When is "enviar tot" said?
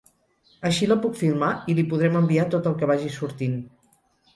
2.25-2.71